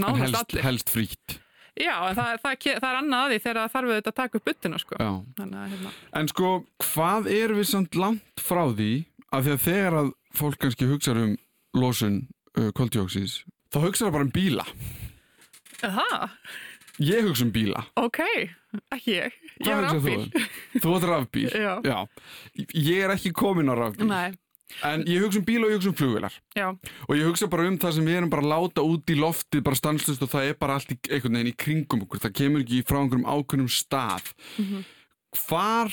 [0.00, 0.64] nánast helst, allir.
[0.66, 1.36] Helst fríkt.
[1.72, 4.48] Já, það, það, það er annað að því þegar þarf við þetta að taka upp
[4.48, 4.98] byttuna, sko.
[5.38, 5.92] Þannig, hérna.
[6.20, 6.50] En sko,
[6.88, 8.90] hvað er við samt langt frá því
[9.32, 11.36] að þegar að fólk kannski hugsa um
[11.78, 12.26] losun
[12.58, 13.42] uh, koldjóksís,
[13.72, 14.66] þá hugsa það bara um bíla.
[15.82, 16.28] Það?
[17.02, 17.86] Ég hugsa um bíla.
[17.98, 18.20] Ok,
[18.92, 19.40] ekki ég.
[19.62, 20.28] Ég er rafbíl.
[20.76, 21.48] Þú, þú ert rafbíl?
[22.76, 24.08] Ég er ekki komin á rafbíl.
[24.10, 24.32] Nei.
[24.86, 26.36] En ég hugsa um bíla og ég hugsa um flugvilar.
[26.56, 26.68] Já.
[27.08, 29.78] Og ég hugsa bara um það sem við erum bara láta út í loftið, bara
[29.78, 32.22] stanslust og það er bara allt í einhvern veginn í kringum okkur.
[32.24, 34.32] Það kemur ekki frá einhverjum ákveðnum stað.
[34.56, 34.84] Mm -hmm.
[35.46, 35.92] Hvar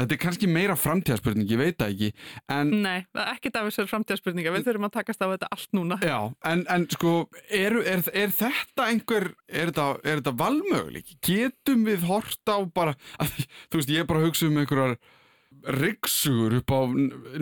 [0.00, 2.10] Þetta er kannski meira framtíðarspurning, ég veit það ekki
[2.56, 2.72] en...
[2.86, 6.64] Nei, ekki það er framtíðarspurninga, við þurfum að takast á þetta allt núna Já, en,
[6.72, 7.14] en sko,
[7.46, 11.14] er, er, er þetta einhver, er þetta, þetta valmöguleik?
[11.26, 14.96] Getum við horta á bara, að, þú veist, ég er bara að hugsa um einhverjar
[15.60, 16.80] ryggsugur upp á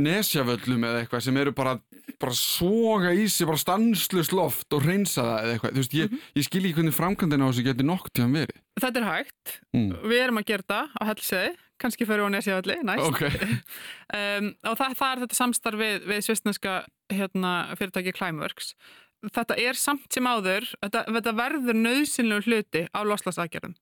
[0.01, 1.77] nesjavöllum eða eitthvað sem eru bara,
[2.19, 6.09] bara soga í sig, bara stanslust loft og reynsa það eða eitthvað, þú veist, ég,
[6.09, 6.33] mm -hmm.
[6.41, 9.61] ég skil ekki hvernig framkvæmdina á þessu getur nokk til að verið Þetta er hægt,
[9.75, 9.93] mm.
[10.09, 13.09] við erum að gera þetta á helsegi kannski fyrir hún esjavalli, næst.
[13.09, 13.59] Okay.
[14.19, 16.79] um, og það, það er þetta samstarf við, við svistneska
[17.13, 18.73] hérna, fyrirtæki Climeworks.
[19.35, 23.75] Þetta er samt sem áður þetta, þetta verður nöðsynlegu hluti á loslasagjörðum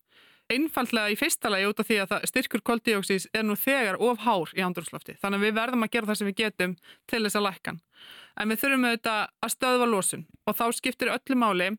[0.46, 4.52] einfallega í fyrsta lagi út af því að styrkur koldíóksís er nú þegar of hár
[4.54, 6.76] í andrúrslofti þannig að við verðum að gera það sem við getum
[7.10, 7.80] til þess að lækkan
[8.36, 10.24] en við þurfum auðvitað að stöðva losun.
[10.46, 11.70] Og þá skiptir öllu máli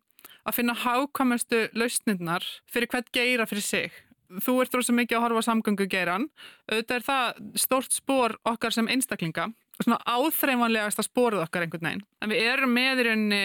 [0.47, 3.97] að finna hákvæmustu lausnirnar fyrir hvert geira fyrir sig
[4.43, 6.29] þú ert rosa mikið að horfa á samgöngu geiran
[6.69, 9.51] auðvitað er það stórt spór okkar sem einstaklinga
[9.83, 12.07] svona áþreifanlegast að spórið okkar einhvern veginn.
[12.21, 13.43] En við erum með í rauninni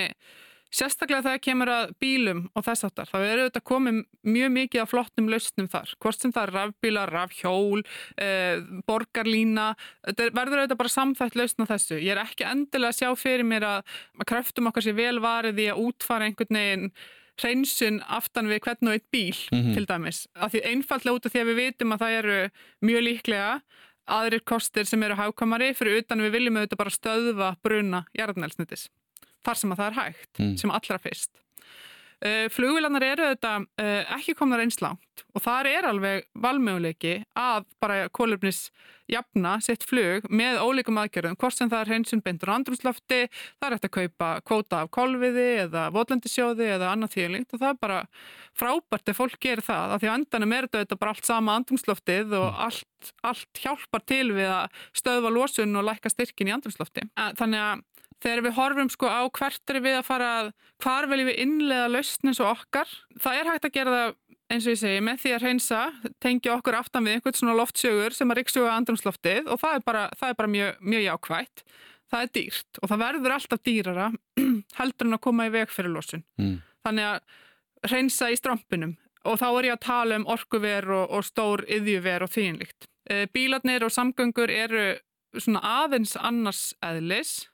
[0.72, 4.92] sérstaklega þegar kemur að bílum og þess aftar, þá eru þetta komið mjög mikið af
[4.92, 7.82] flottum lausnum þar, hvort sem það er rafbíla, rafhjól
[8.16, 9.66] eh, borgarlína,
[10.08, 13.48] þetta verður auðvitað bara samþætt lausn á þessu, ég er ekki endilega að sjá fyrir
[13.48, 16.88] mér að, kröftum okkar sé velvarið í að útfara einhvern veginn
[17.40, 19.74] hreinsun aftan við hvern og eitt bíl mm -hmm.
[19.74, 20.28] til dæmis.
[20.34, 22.50] Af því einfallega út af því að við vitum að það eru
[22.82, 23.60] mjög líklega
[24.06, 28.88] aðrir kostir sem eru hákamari fyrir utan við viljum auðvitað bara stöðva bruna jarðnælsnitis.
[29.44, 30.56] Þar sem að það er hægt, mm.
[30.56, 31.41] sem allra fyrst.
[32.22, 37.64] Uh, flugvilarnar eru þetta uh, ekki komnar eins langt og þar er alveg valmöguleiki að
[37.82, 38.68] bara kólurnis
[39.10, 43.20] jafna sitt flug með ólíkum aðgerðum, hvort sem það er hreinsun beintur andrumslofti,
[43.58, 47.74] það er eftir að kaupa kvóta af kolviði eða votlendisjóði eða annað þýrlingt og það
[47.74, 48.00] er bara
[48.58, 52.36] frábært ef fólk gerir það, af því að endanum er þetta bara allt sama andrumsloftið
[52.38, 52.60] og mm.
[52.68, 57.08] allt, allt hjálpar til við að stöðva losun og lækka styrkin í andrumslofti.
[57.40, 57.88] Þannig að
[58.22, 60.50] þegar við horfum sko á hvert er við að fara að
[60.82, 64.18] hvar viljum við innlega lausnins og okkar, það er hægt að gera það
[64.52, 65.80] eins og ég segi með því að reynsa
[66.22, 70.02] tengja okkur aftan við einhvern svona loftsjögur sem að ríksjöga andrumsloftið og það er bara,
[70.18, 71.64] það er bara mjög, mjög jákvægt
[72.12, 74.08] það er dýrt og það verður alltaf dýrara
[74.80, 76.24] heldur en að koma í veg fyrir losun.
[76.40, 76.58] Mm.
[76.84, 78.96] þannig að reynsa í strampinum
[79.28, 83.24] og þá er ég að tala um orkuver og, og stór yðjuver og þýjinlíkt eh,
[83.32, 84.84] bílarnir og samgöngur eru
[85.38, 87.46] svona aðeins annars eðlis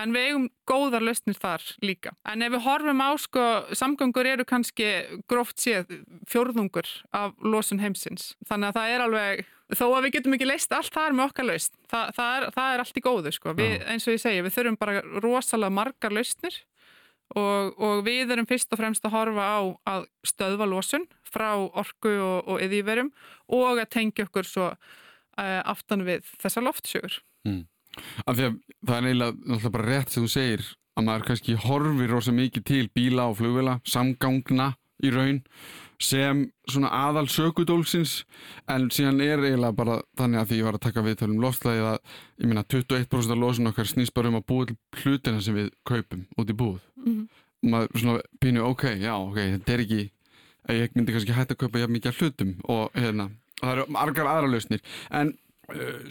[0.00, 2.14] En við eigum góðar lausnir þar líka.
[2.24, 3.42] En ef við horfum á, sko,
[3.76, 4.88] samgöngur eru kannski
[5.28, 5.90] gróft séð
[6.32, 8.30] fjórðungur af losun heimsins.
[8.48, 9.42] Þannig að það er alveg,
[9.76, 12.72] þó að við getum ekki leist allt þar með okkar lausn, það, það, er, það
[12.72, 13.54] er allt í góðu, sko.
[13.58, 16.56] Við, eins og ég segi, við þurfum bara rosalega margar lausnir
[17.36, 19.60] og, og við erum fyrst og fremst að horfa á
[19.92, 23.12] að stöðva losun, frá orku og, og yðvíverum
[23.52, 27.20] og að tengja okkur svo uh, aftan við þessa loftsjögur.
[28.26, 32.12] Af því að það er eiginlega bara rétt sem þú segir að maður kannski horfir
[32.12, 35.40] rosa mikið til bíla og flugvila, samgangna í raun
[36.02, 38.22] sem svona aðal sökudólksins
[38.70, 41.88] en síðan er eiginlega bara þannig að því ég var að taka við um loftlæðið
[41.90, 41.98] að
[42.42, 45.70] ég meina 21% af losun okkar snýst bara um að búa til hlutina sem við
[45.88, 47.26] kaupum út í búð Mm -hmm.
[47.62, 50.10] og maður svona pínu ok, já ok, þetta er ekki
[50.68, 54.26] að ég myndi kannski hægt að kaupa jafn mikið hlutum og hérna, það eru margar
[54.26, 55.38] aðra lausnir en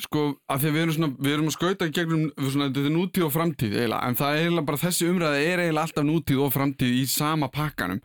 [0.01, 2.95] sko að því að við erum svona, við erum að skauta gegnum svona, þetta er
[2.95, 6.43] nútíð og framtíð eiginlega en það er eiginlega bara þessi umræði er eiginlega alltaf nútíð
[6.45, 8.01] og framtíð í sama pakkanum.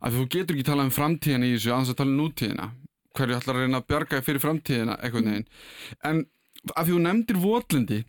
[0.00, 2.70] Að þú getur ekki talað um framtíðina í þessu aðeins að tala um nútíðina.
[3.18, 5.48] Hverju ætlar að reyna að bjarga fyrir framtíðina eitthvað neginn
[6.06, 6.24] en
[6.74, 8.00] að því þú nefndir votlendi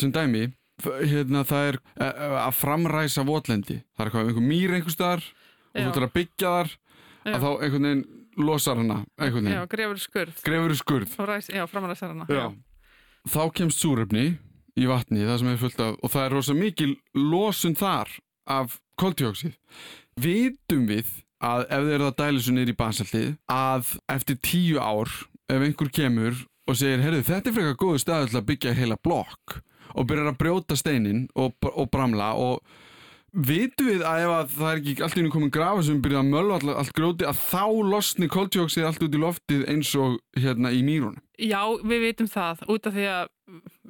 [0.00, 0.46] sem dæmi
[0.84, 3.80] hérna það er uh, að framræsa votlendi.
[3.96, 6.72] Það er eitthvað einhver mýr einhver staðar og þú ætlar að byggja þar
[7.30, 8.06] að þá einhvern veginn
[8.38, 12.26] losar hana Já, grefur skurð grefur skurð ræs, já, framaræsar hana.
[12.28, 12.52] Já.
[13.28, 14.38] þá kemst súrefni
[14.78, 18.12] í vatni það sem er fullt af og það er rosa mikil losun þar
[18.50, 19.56] af koltjóksið
[20.20, 21.08] vitum við
[21.40, 25.10] að ef þeir eru að dæla svo niður í basaltið að eftir tíu ár
[25.50, 26.36] ef einhver kemur
[26.68, 29.60] og segir heyrðu þetta er frekar góðu til að byggja heila blokk
[29.96, 32.60] og byrjar að brjóta steinin og, og bramla og
[33.32, 36.22] vitum við að ef að það er ekki allt í einu komin grafa sem byrja
[36.22, 40.18] að mölva allt, allt gróti að þá losni koltjóksið allt út í loftið eins og
[40.38, 43.34] hérna í mýrunum Já, við vitum það út af því að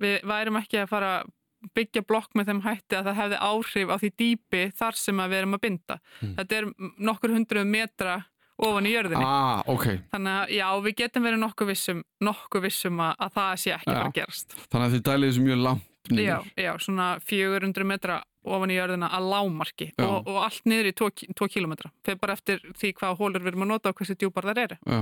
[0.01, 1.31] við værum ekki að fara að
[1.77, 5.39] byggja blokk með þeim hætti að það hefði áhrif á því dýpi þar sem við
[5.41, 5.97] erum að binda.
[6.21, 6.35] Mm.
[6.39, 6.69] Þetta er
[7.11, 8.15] nokkur hundruð metra
[8.61, 9.27] ofan í jörðinni.
[9.27, 9.87] Ah, ok.
[10.13, 13.91] Þannig að já, við getum verið nokkuð vissum, nokkuð vissum að, að það sé ekki
[13.91, 13.95] Já.
[13.95, 14.59] bara að gerast.
[14.67, 16.27] Þannig að þið dælið þessu mjög langt niður.
[16.27, 20.95] Já, já, svona 400 metra ofan í jörðina að lámarki og, og allt niður í
[20.97, 21.91] 2 kilometra.
[22.07, 24.79] Þegar bara eftir því hvað hólur við erum að nota og hversu djúpar þar eru.
[24.87, 25.01] Já.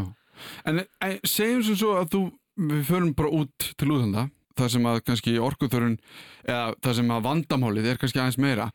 [0.70, 0.83] En
[1.27, 2.22] segjum sem svo að þú,
[2.70, 6.01] við förum bara út til úðanda, það sem að kannski orkuþörun,
[6.46, 8.68] eða það sem að vandamálið er kannski aðeins meira.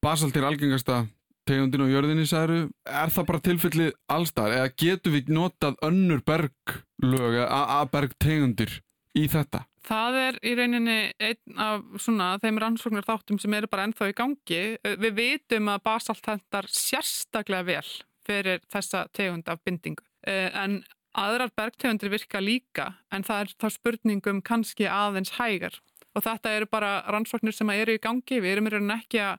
[0.00, 1.02] Basalt er algengasta
[1.48, 7.40] tegundin á jörðinni, sagður, er það bara tilfellið allstar, eða getum við notað önnur berglög,
[7.42, 8.76] eða bergtegundir
[9.16, 9.64] í þetta?
[9.86, 14.16] Það er í rauninni einn af svona þeim rannsóknar þáttum sem eru bara ennþá í
[14.18, 14.62] gangi.
[15.00, 17.92] Við vitum að basalt hendar sérstaklega vel
[18.28, 20.04] fyrir þessa tegund af bindingu.
[20.26, 20.82] Eh, En
[21.16, 25.80] aðrar bergtegundir virka líka en það er þá spurningum kannski aðeins hægar.
[26.14, 28.40] Og þetta eru bara rannsóknir sem eru í gangi.
[28.42, 29.38] Við erum í rauninni ekki að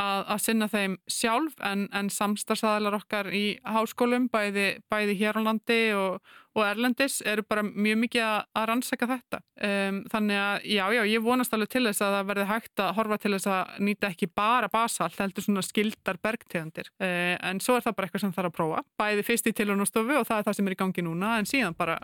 [0.00, 5.42] að, að sinna þeim sjálf en, en samstarfsaðalar okkar í háskólum bæði, bæði hér á
[5.46, 9.40] landi og, og Erlendis eru bara mjög mikið að, að rannsaka þetta.
[9.68, 12.94] Um, þannig að já, já, ég vonast alveg til þess að það verði hægt að
[12.98, 16.90] horfa til þess að nýta ekki bara basalt, heldur svona skildar bergtegundir.
[16.98, 18.82] Uh, en svo er það bara eitthvað sem þarf að prófa.
[19.00, 21.78] Bæði fyrst í tilhjónustofu og það er það sem er í gangi núna en síðan
[21.78, 22.00] bara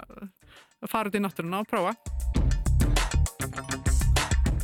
[0.89, 2.40] fara út í náttúruna og prófa.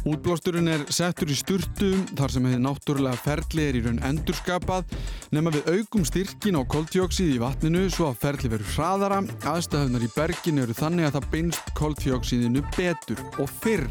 [0.06, 4.92] Útblásturinn er settur í sturtu þar sem hefði náttúrulega ferli er í raun endurskapað
[5.34, 9.18] nema við aukum styrkin á koltjóksið í vatninu svo að ferli verður hraðara,
[9.50, 13.88] aðstæðunar í berginu eru þannig að það beinst koltjóksiðinu betur og fyrr.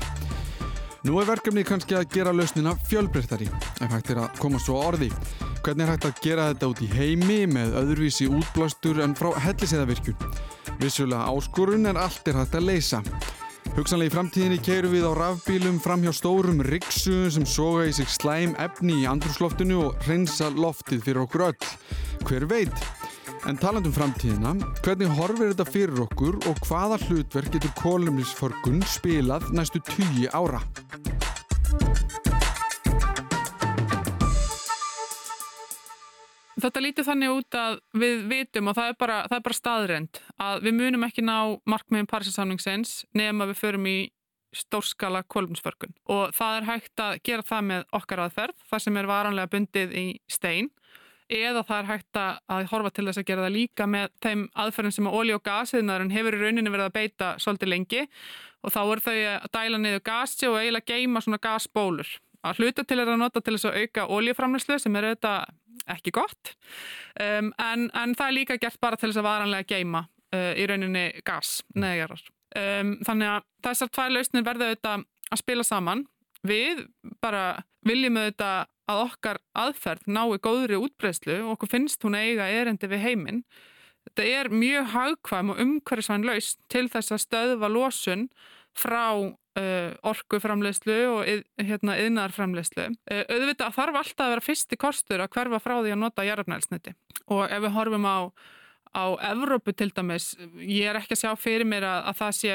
[1.04, 4.92] Nú er verkefnið kannski að gera lausnina fjölbreyttari ef hægt er að koma svo að
[4.94, 5.14] orði.
[5.66, 10.36] Hvernig er hægt að gera þetta út í heimi með öðruvísi útblástur en frá helliseiðavirkjun?
[10.80, 13.04] Vissulega áskorun en allt er hægt að leysa.
[13.76, 18.08] Hugsanlega í framtíðinni keirum við á rafbílum fram hjá stórum riksu sem soga í sig
[18.08, 21.68] slæm efni í andrúsloftinu og hreinsa loftið fyrir okkur öll.
[22.24, 22.86] Hver veit?
[23.52, 29.84] En talandum framtíðina, hvernig horfir þetta fyrir okkur og hvaða hlutverk getur kolumnisforgun spilað næstu
[29.92, 30.64] tugi ára?
[36.56, 40.20] Þetta lítur þannig út að við vitum og það er bara, það er bara staðrend
[40.40, 41.38] að við munum ekki ná
[41.68, 43.98] markmiðum Parísasamningsins nema við förum í
[44.56, 49.10] stórskala kolumnsförkun og það er hægt að gera það með okkar aðferð, það sem er
[49.10, 50.72] varanlega bundið í stein
[51.32, 54.96] eða það er hægt að horfa til þess að gera það líka með þeim aðferðin
[54.96, 58.04] sem að olí og gasiðnaðurinn hefur í rauninni verið að beita svolítið lengi
[58.66, 62.08] og þá er þau að dæla niður gasi og eiginlega geima svona gasbólur.
[62.46, 65.54] Að hluta til er að nota til þess að auka oljuframlæslu sem er auðvitað
[65.96, 66.54] ekki gott
[67.22, 70.66] um, en, en það er líka gert bara til þess að varanlega geima uh, í
[70.70, 72.24] rauninni gas neðjarar.
[72.56, 76.06] Um, þannig að þessar tvær lausnir verða auðvitað að spila saman.
[76.46, 76.86] Við
[77.24, 77.46] bara
[77.86, 83.02] viljum auðvitað að okkar aðferð nái góðri útbreyslu og okkur finnst hún eiga erendi við
[83.06, 83.42] heiminn.
[84.06, 88.28] Þetta er mjög hagkvæm og umhverfisvæn lausn til þess að stöðva losun
[88.78, 92.90] frá uh, orkuframleyslu og yð, hérna, yðnarframleyslu.
[93.08, 96.96] Uh, auðvitað þarf alltaf að vera fyrsti kostur að hverfa frá því að nota jarðarnælsniti
[97.32, 98.18] og ef við horfum á
[98.96, 102.54] á Evrópu til dæmis, ég er ekki að sjá fyrir mér að, að það sé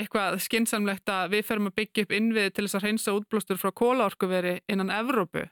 [0.00, 3.70] eitthvað skinsamlegt að við ferum að byggja upp innvið til þess að hreinsa útblóstur frá
[3.82, 5.44] kólaorkuveri innan Evrópu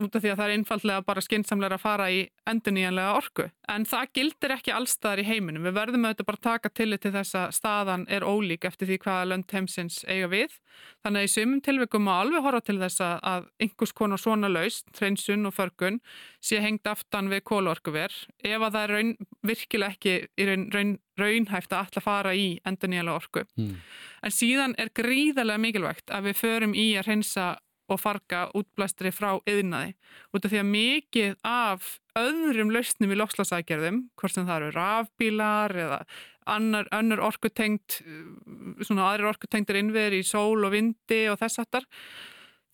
[0.00, 3.46] út af því að það er einfallega bara skynnsamlega að fara í enduníjanlega orku.
[3.70, 5.66] En það gildir ekki allstaðar í heiminum.
[5.68, 8.98] Við verðum auðvitað bara að taka til til þess að staðan er ólík eftir því
[9.04, 10.56] hvaða lönd heimsins eiga við.
[11.04, 14.90] Þannig að í sumum tilveikum má alveg horfa til þess að einhvers konar svona laust,
[14.98, 16.00] hreinsun og förgun,
[16.40, 19.14] sé hengt aftan við kólorkuver ef að það er raun,
[19.46, 23.44] virkilega ekki í raun, raun, raunhæft að alltaf fara í enduníjanlega orku.
[23.60, 23.74] Mm.
[24.24, 27.50] En síðan er gríðarlega mikilvægt að við förum í að hreinsa
[27.90, 29.94] og farga útblæstri frá yðnaði
[30.34, 35.76] út af því að mikið af öðrum lausnum í lokslasækjörðum hvort sem það eru rafbílar
[35.86, 36.02] eða
[36.50, 38.00] annar, annar orkutengt
[38.82, 41.86] svona aðrir orkutengtir innviður í sól og vindi og þess aftar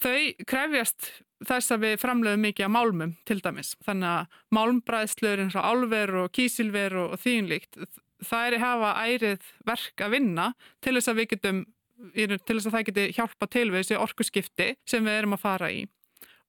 [0.02, 1.12] þau krefjast
[1.46, 3.74] þess að við framleiðum mikið að málmum til dæmis.
[3.84, 7.80] Þannig að málmbræðslur eins og álver og kísilver og, og þýnlíkt
[8.24, 10.46] það er að hafa ærið verk að vinna
[10.84, 11.64] til þess að við getum
[12.14, 15.70] til þess að það geti hjálpa til við þessi orkuskipti sem við erum að fara
[15.72, 15.84] í.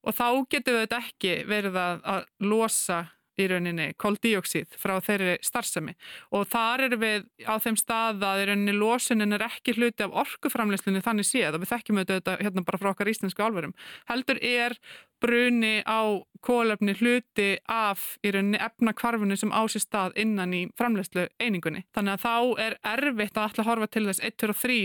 [0.07, 2.99] Og þá getur við þetta ekki verið að, að losa
[3.37, 5.93] í rauninni koldíoksíð frá þeirri starfsemi
[6.35, 10.15] og þar eru við á þeim stað að í rauninni losunin er ekki hluti af
[10.23, 13.75] orkuframleyslunni þannig séð og við þekkjum auðvitað hérna bara frá okkar íslensku álverum.
[14.09, 14.77] Heldur er
[15.21, 21.27] bruni á kólefni hluti af í rauninni efnakvarfunu sem á sér stað innan í framleyslu
[21.41, 21.85] einingunni.
[21.97, 24.79] Þannig að þá er erfitt að alltaf horfa til þess 1, 2 og 3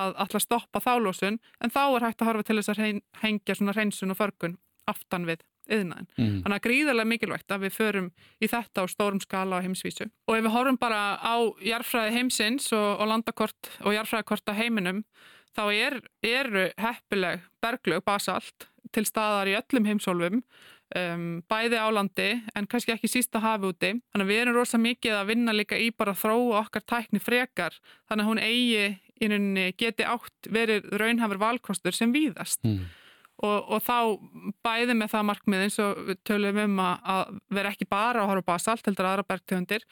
[0.00, 3.76] að alltaf stoppa þálósun en þá er hægt að horfa til þess að hengja svona
[3.76, 4.58] hreinsun og förgun
[4.90, 6.08] aftan við yðnaðin.
[6.16, 6.36] Mm.
[6.44, 10.08] Þannig að gríðarlega mikilvægt að við förum í þetta á stórum skala á heimsvísu.
[10.28, 15.02] Og ef við horfum bara á jarfræði heimsins og, og landakort og jarfræðikort á heiminum
[15.56, 20.42] þá er, eru heppileg berglög basalt til staðar í öllum heimsólfum
[20.94, 23.94] um, bæði á landi en kannski ekki sísta hafi úti.
[24.12, 27.22] Þannig að við erum rosa mikið að vinna líka í bara að þróa okkar tækni
[27.22, 28.86] frekar þannig að hún eigi
[29.80, 32.60] geti átt verið raunhafur valkostur sem víðast.
[32.66, 32.84] Mm.
[33.44, 33.96] Og, og þá
[34.64, 38.30] bæði með það markmið eins og við tölum um að, að vera ekki bara að
[38.30, 39.82] horfa basalt heldur aðra bergtegundir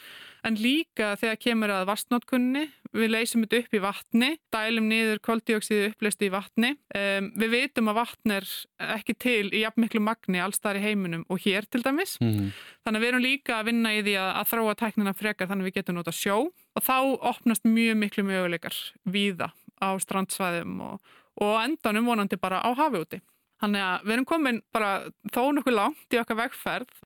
[0.49, 2.63] en líka þegar kemur að vastnótkunni
[2.95, 6.71] við leysum þetta upp í vatni dælum niður koldioksiðu uppleistu í vatni.
[6.95, 8.49] Um, við veitum að vatn er
[8.95, 12.17] ekki til í jafn miklu magni allstar í heiminum og hér til dæmis.
[12.25, 12.53] Mm.
[12.85, 15.67] þannig að við erum líka að vinna í því að, að þróa tæknina frekar þannig
[15.67, 16.39] að við getum nota sjó.
[16.49, 16.97] Og þá
[17.35, 19.53] opnast mjög miklu möguleikar víða
[19.83, 23.23] á strandsvæðum og, og endanum vonandi bara á hafi úti
[23.63, 24.93] Þannig að við erum komin bara
[25.33, 27.03] þó nokkuð langt í okkar vegferð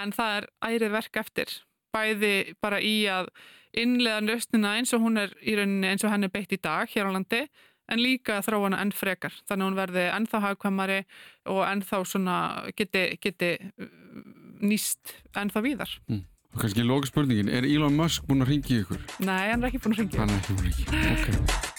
[0.00, 1.56] en það er ærið verk eftir.
[1.94, 3.30] Bæði bara í að
[3.80, 6.90] innlega nöstina eins og hún er í rauninni eins og henn er beitt í dag
[6.90, 7.44] hér á landi
[7.90, 9.34] en líka að þróa hana enn frekar.
[9.48, 10.98] Þannig að hún verði ennþá hagkvæmari
[11.50, 12.36] og ennþá svona
[12.78, 13.90] geti, geti uh,
[14.62, 15.96] nýst ennþá víðar.
[16.10, 16.22] Mm.
[16.50, 19.02] Og kannski lóka spurningin, er Elon Musk búin að ringi ykkur?
[19.22, 20.22] Nei, hann er ekki búin að ringi.
[20.22, 21.68] Hann er ekki búin að ringi, ok.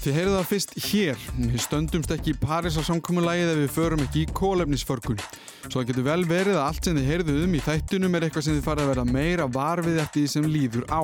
[0.00, 1.24] Þið heyrðu það fyrst hér.
[1.36, 5.20] Við stöndumst ekki í Parísa samkominnlægið ef við förum ekki í kólefnisförkun.
[5.66, 8.46] Svo það getur vel verið að allt sem þið heyrðu um í þættunum er eitthvað
[8.46, 11.02] sem þið farið að vera meira varfið eftir því sem líður á.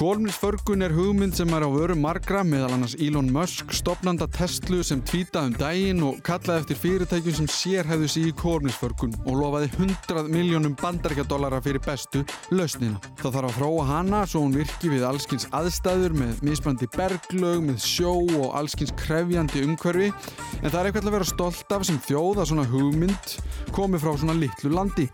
[0.00, 5.02] Kolmisförgun er hugmynd sem er á vöru margra meðal annars Elon Musk, stopnanda Tesla sem
[5.04, 10.30] tvítaði um daginn og kallaði eftir fyrirtækjum sem sérhæðu sig í kolmisförgun og lofaði 100
[10.32, 12.96] miljónum bandaríkjadólara fyrir bestu lausnina.
[13.20, 17.84] Það þarf að fróa hana svo hún virki við allskins aðstæður með misbrandi berglög, með
[17.84, 22.48] sjó og allskins krefjandi umhverfi en það er eitthvað að vera stolt af sem þjóða
[22.48, 23.36] svona hugmynd
[23.76, 25.10] komið frá svona litlu landi.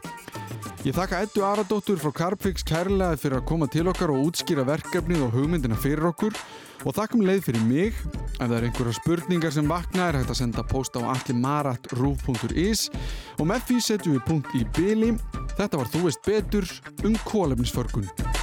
[0.87, 5.27] Ég þakka Eddu Aradóttur frá Carpfix kærlega fyrir að koma til okkar og útskýra verkefnið
[5.27, 6.37] og hugmyndina fyrir okkur
[6.85, 7.99] og þakkum leið fyrir mig.
[8.37, 12.89] Ef það er einhverja spurningar sem vakna er hægt að senda post á allimarat.ruf.is
[13.41, 15.15] og með því setjum við punkt í byli.
[15.57, 16.69] Þetta var Þú veist betur
[17.07, 18.36] um kólefnisförgun.